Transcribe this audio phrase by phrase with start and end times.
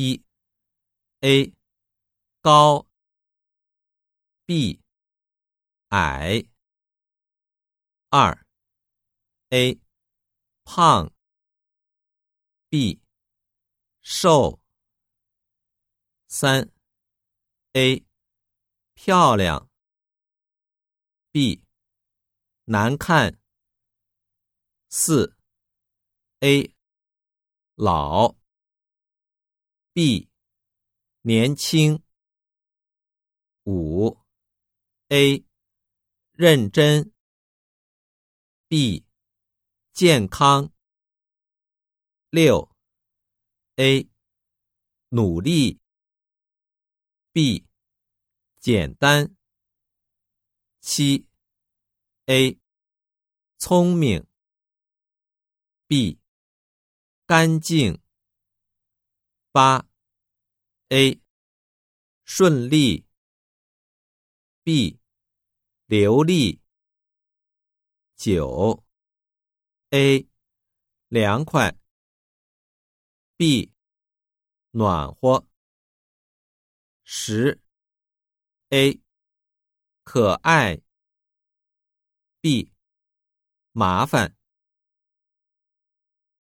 [0.00, 0.24] 一
[1.22, 1.52] A
[2.40, 2.86] 高
[4.46, 4.80] B
[5.88, 6.48] 矮
[8.08, 8.46] 二
[9.50, 9.80] A
[10.62, 11.12] 胖
[12.68, 13.02] B
[14.00, 14.60] 瘦
[16.28, 16.70] 三
[17.72, 18.06] A
[18.94, 19.68] 漂亮
[21.32, 21.64] B
[22.66, 23.40] 难看
[24.88, 25.36] 四
[26.38, 26.72] A
[27.74, 28.37] 老
[30.00, 30.30] B
[31.22, 32.04] 年轻。
[33.64, 34.16] 五
[35.08, 35.44] A
[36.30, 37.12] 认真。
[38.68, 39.04] B
[39.92, 40.72] 健康。
[42.30, 42.70] 六
[43.74, 44.08] A
[45.08, 45.80] 努力。
[47.32, 47.66] B
[48.60, 49.34] 简单。
[50.80, 51.28] 七
[52.26, 52.56] A
[53.56, 54.24] 聪明。
[55.88, 56.20] B
[57.26, 58.00] 干净。
[59.50, 59.87] 八
[60.90, 61.20] A
[62.24, 63.04] 顺利
[64.62, 64.98] B
[65.84, 66.62] 流利
[68.16, 68.82] 九
[69.90, 70.26] A
[71.08, 71.78] 凉快
[73.36, 73.70] B
[74.70, 75.46] 暖和
[77.04, 77.60] 十
[78.70, 78.98] A
[80.04, 80.80] 可爱
[82.40, 82.72] B
[83.72, 84.37] 麻烦。